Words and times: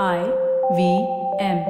I 0.00 0.24
V 0.74 1.06
M. 1.38 1.66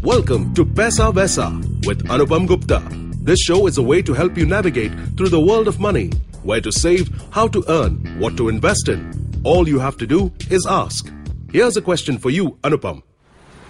Welcome 0.00 0.54
to 0.54 0.64
Paisa 0.64 1.12
Vaisa 1.12 1.50
with 1.86 2.02
Anupam 2.04 2.48
Gupta. 2.48 2.82
This 3.20 3.40
show 3.40 3.66
is 3.66 3.76
a 3.76 3.82
way 3.82 4.00
to 4.00 4.14
help 4.14 4.38
you 4.38 4.46
navigate 4.46 4.92
through 5.18 5.28
the 5.28 5.38
world 5.38 5.68
of 5.68 5.78
money, 5.78 6.08
where 6.44 6.62
to 6.62 6.72
save, 6.72 7.10
how 7.30 7.46
to 7.46 7.62
earn, 7.68 8.18
what 8.18 8.38
to 8.38 8.48
invest 8.48 8.88
in. 8.88 9.12
All 9.44 9.68
you 9.68 9.78
have 9.78 9.98
to 9.98 10.06
do 10.06 10.32
is 10.48 10.66
ask. 10.66 11.12
Here's 11.52 11.76
a 11.76 11.82
question 11.82 12.16
for 12.16 12.30
you, 12.30 12.52
Anupam. 12.62 13.02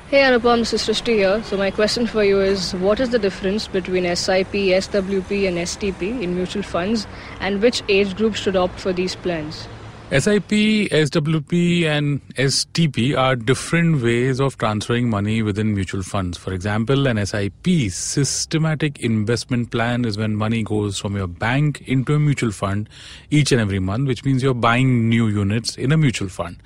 Hey 0.08 0.20
Anupam, 0.22 0.58
this 0.58 0.72
is 0.72 0.82
Srishti 0.82 1.14
here. 1.14 1.42
So 1.42 1.56
my 1.56 1.72
question 1.72 2.06
for 2.06 2.22
you 2.22 2.40
is, 2.40 2.76
what 2.76 3.00
is 3.00 3.10
the 3.10 3.18
difference 3.18 3.66
between 3.66 4.04
SIP, 4.14 4.52
SWP 4.52 5.48
and 5.48 5.58
STP 5.58 6.22
in 6.22 6.36
mutual 6.36 6.62
funds 6.62 7.08
and 7.40 7.60
which 7.60 7.82
age 7.88 8.14
group 8.16 8.36
should 8.36 8.54
opt 8.54 8.78
for 8.78 8.92
these 8.92 9.16
plans? 9.16 9.66
SIP, 10.12 10.48
SWP, 10.92 11.86
and 11.86 12.20
STP 12.36 13.18
are 13.18 13.34
different 13.34 14.00
ways 14.00 14.38
of 14.38 14.56
transferring 14.56 15.10
money 15.10 15.42
within 15.42 15.74
mutual 15.74 16.04
funds. 16.04 16.38
For 16.38 16.52
example, 16.52 17.08
an 17.08 17.26
SIP, 17.26 17.90
systematic 17.90 19.00
investment 19.00 19.72
plan, 19.72 20.04
is 20.04 20.16
when 20.16 20.36
money 20.36 20.62
goes 20.62 21.00
from 21.00 21.16
your 21.16 21.26
bank 21.26 21.82
into 21.88 22.14
a 22.14 22.20
mutual 22.20 22.52
fund 22.52 22.88
each 23.32 23.50
and 23.50 23.60
every 23.60 23.80
month, 23.80 24.06
which 24.06 24.24
means 24.24 24.44
you're 24.44 24.54
buying 24.54 25.08
new 25.08 25.26
units 25.26 25.76
in 25.76 25.90
a 25.90 25.96
mutual 25.96 26.28
fund. 26.28 26.58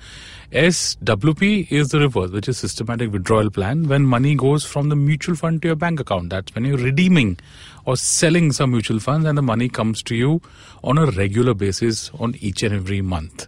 SWP 0.51 1.71
is 1.71 1.91
the 1.91 1.99
reverse, 2.01 2.29
which 2.31 2.49
is 2.49 2.57
systematic 2.57 3.13
withdrawal 3.13 3.49
plan, 3.49 3.87
when 3.87 4.03
money 4.03 4.35
goes 4.35 4.65
from 4.65 4.89
the 4.89 4.97
mutual 4.97 5.33
fund 5.33 5.61
to 5.61 5.69
your 5.69 5.77
bank 5.77 6.01
account. 6.01 6.29
That's 6.29 6.53
when 6.53 6.65
you're 6.65 6.75
redeeming 6.75 7.39
or 7.85 7.95
selling 7.95 8.51
some 8.51 8.71
mutual 8.71 8.99
funds 8.99 9.25
and 9.25 9.37
the 9.37 9.41
money 9.41 9.69
comes 9.69 10.03
to 10.03 10.13
you 10.13 10.41
on 10.83 10.97
a 10.97 11.05
regular 11.05 11.53
basis 11.53 12.11
on 12.19 12.35
each 12.41 12.63
and 12.63 12.75
every 12.75 13.01
month. 13.01 13.47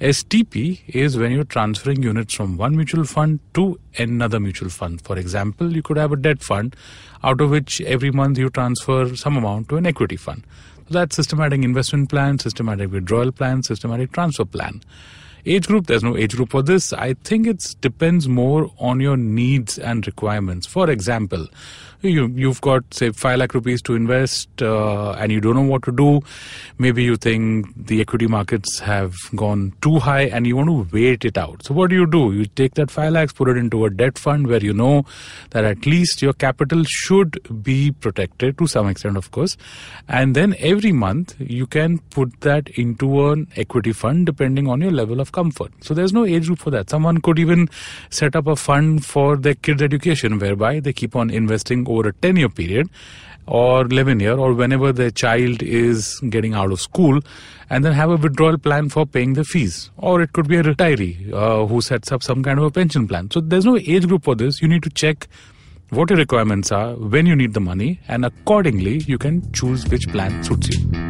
STP 0.00 0.82
is 0.86 1.18
when 1.18 1.32
you're 1.32 1.42
transferring 1.42 2.04
units 2.04 2.34
from 2.34 2.56
one 2.56 2.76
mutual 2.76 3.02
fund 3.02 3.40
to 3.54 3.80
another 3.98 4.38
mutual 4.38 4.68
fund. 4.68 5.00
For 5.00 5.18
example, 5.18 5.74
you 5.74 5.82
could 5.82 5.96
have 5.96 6.12
a 6.12 6.16
debt 6.16 6.40
fund 6.40 6.76
out 7.24 7.40
of 7.40 7.50
which 7.50 7.80
every 7.80 8.12
month 8.12 8.38
you 8.38 8.48
transfer 8.48 9.16
some 9.16 9.36
amount 9.36 9.70
to 9.70 9.76
an 9.76 9.86
equity 9.86 10.16
fund. 10.16 10.46
So 10.86 10.94
that's 10.94 11.16
systematic 11.16 11.64
investment 11.64 12.10
plan, 12.10 12.38
systematic 12.38 12.92
withdrawal 12.92 13.32
plan, 13.32 13.64
systematic 13.64 14.12
transfer 14.12 14.44
plan. 14.44 14.82
Age 15.46 15.66
group, 15.66 15.86
there's 15.86 16.02
no 16.02 16.16
age 16.16 16.36
group 16.36 16.50
for 16.50 16.62
this. 16.62 16.92
I 16.92 17.14
think 17.24 17.46
it 17.46 17.76
depends 17.82 18.26
more 18.28 18.70
on 18.78 19.00
your 19.00 19.16
needs 19.16 19.78
and 19.78 20.06
requirements. 20.06 20.66
For 20.66 20.88
example, 20.88 21.48
you, 22.04 22.28
you've 22.34 22.60
got, 22.60 22.82
say, 22.92 23.10
5 23.10 23.38
lakh 23.38 23.54
rupees 23.54 23.82
to 23.82 23.94
invest 23.94 24.62
uh, 24.62 25.12
and 25.12 25.32
you 25.32 25.40
don't 25.40 25.54
know 25.54 25.62
what 25.62 25.82
to 25.84 25.92
do. 25.92 26.20
Maybe 26.78 27.02
you 27.02 27.16
think 27.16 27.66
the 27.76 28.00
equity 28.00 28.26
markets 28.26 28.78
have 28.80 29.14
gone 29.34 29.72
too 29.80 29.98
high 29.98 30.22
and 30.22 30.46
you 30.46 30.56
want 30.56 30.68
to 30.68 30.96
wait 30.96 31.24
it 31.24 31.38
out. 31.38 31.64
So, 31.64 31.74
what 31.74 31.90
do 31.90 31.96
you 31.96 32.06
do? 32.06 32.32
You 32.32 32.46
take 32.46 32.74
that 32.74 32.90
5 32.90 33.12
lakhs, 33.12 33.32
put 33.32 33.48
it 33.48 33.56
into 33.56 33.84
a 33.84 33.90
debt 33.90 34.18
fund 34.18 34.46
where 34.46 34.62
you 34.62 34.72
know 34.72 35.04
that 35.50 35.64
at 35.64 35.86
least 35.86 36.22
your 36.22 36.32
capital 36.32 36.84
should 36.84 37.38
be 37.62 37.90
protected 37.92 38.58
to 38.58 38.66
some 38.66 38.88
extent, 38.88 39.16
of 39.16 39.30
course. 39.30 39.56
And 40.08 40.34
then 40.34 40.54
every 40.58 40.92
month 40.92 41.34
you 41.38 41.66
can 41.66 41.98
put 42.10 42.40
that 42.40 42.68
into 42.70 43.30
an 43.30 43.48
equity 43.56 43.92
fund 43.92 44.26
depending 44.26 44.68
on 44.68 44.80
your 44.80 44.92
level 44.92 45.20
of 45.20 45.32
comfort. 45.34 45.72
So, 45.80 45.94
there's 45.94 46.12
no 46.12 46.24
age 46.24 46.46
group 46.46 46.60
for 46.60 46.70
that. 46.70 46.88
Someone 46.88 47.20
could 47.20 47.38
even 47.38 47.68
set 48.10 48.36
up 48.36 48.46
a 48.46 48.56
fund 48.56 49.04
for 49.04 49.36
their 49.36 49.54
kids' 49.54 49.82
education 49.82 50.38
whereby 50.38 50.80
they 50.80 50.92
keep 50.92 51.14
on 51.14 51.30
investing 51.30 51.86
over 51.88 52.08
a 52.08 52.12
10 52.14 52.36
year 52.36 52.48
period 52.48 52.88
or 53.46 53.86
11 53.86 54.20
year 54.20 54.36
or 54.36 54.52
whenever 54.54 54.92
their 54.92 55.10
child 55.10 55.62
is 55.62 56.18
getting 56.30 56.54
out 56.54 56.72
of 56.72 56.80
school 56.80 57.20
and 57.70 57.84
then 57.84 57.92
have 57.92 58.10
a 58.10 58.16
withdrawal 58.16 58.56
plan 58.56 58.88
for 58.88 59.04
paying 59.06 59.34
the 59.34 59.44
fees 59.44 59.90
or 59.98 60.22
it 60.22 60.32
could 60.32 60.48
be 60.48 60.56
a 60.56 60.62
retiree 60.62 61.32
uh, 61.32 61.66
who 61.66 61.80
sets 61.80 62.10
up 62.10 62.22
some 62.22 62.42
kind 62.42 62.58
of 62.58 62.64
a 62.64 62.70
pension 62.70 63.06
plan 63.06 63.30
so 63.30 63.40
there's 63.40 63.64
no 63.64 63.76
age 63.76 64.06
group 64.08 64.24
for 64.24 64.34
this 64.34 64.62
you 64.62 64.68
need 64.68 64.82
to 64.82 64.90
check 64.90 65.28
what 65.90 66.08
your 66.08 66.18
requirements 66.18 66.72
are 66.72 66.94
when 66.94 67.26
you 67.26 67.36
need 67.36 67.52
the 67.52 67.60
money 67.60 68.00
and 68.08 68.24
accordingly 68.24 68.98
you 69.00 69.18
can 69.18 69.42
choose 69.52 69.86
which 69.88 70.08
plan 70.08 70.42
suits 70.42 70.68
you 70.74 71.04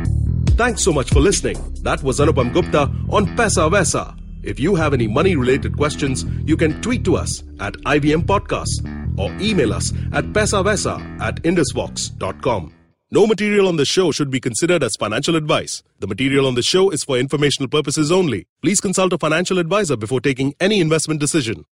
Thanks 0.57 0.83
so 0.83 0.93
much 0.93 1.11
for 1.11 1.19
listening. 1.19 1.57
That 1.83 2.01
was 2.05 2.21
Anupam 2.21 2.53
Gupta 2.53 2.83
on 3.11 3.27
Paisa 3.35 3.69
Vaisa. 3.69 4.24
If 4.45 4.61
you 4.61 4.75
have 4.75 4.93
any 4.93 5.07
money 5.07 5.37
related 5.37 5.77
questions, 5.77 6.25
you 6.45 6.57
can 6.57 6.81
tweet 6.83 7.05
to 7.05 7.17
us 7.17 7.43
at 7.61 7.75
IVM 7.85 8.25
Podcasts 8.25 8.79
or 9.19 9.33
email 9.41 9.73
us 9.73 9.93
at 10.13 10.25
paisavaisa 10.27 11.21
at 11.21 11.37
indusvox.com. 11.43 12.73
No 13.11 13.27
material 13.27 13.69
on 13.69 13.77
the 13.77 13.85
show 13.85 14.11
should 14.11 14.31
be 14.31 14.41
considered 14.41 14.83
as 14.83 14.97
financial 14.97 15.37
advice. 15.37 15.83
The 16.01 16.07
material 16.09 16.47
on 16.47 16.57
the 16.57 16.63
show 16.63 16.91
is 16.91 17.05
for 17.05 17.17
informational 17.17 17.69
purposes 17.69 18.11
only. 18.11 18.47
Please 18.61 18.81
consult 18.81 19.13
a 19.13 19.19
financial 19.19 19.59
advisor 19.59 19.97
before 19.97 20.21
taking 20.21 20.55
any 20.59 20.81
investment 20.81 21.21
decision. 21.21 21.65